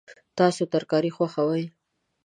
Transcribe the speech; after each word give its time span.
تاسو 0.37 0.63
ترکاري 0.73 1.11
خوښوئ؟ 1.15 1.63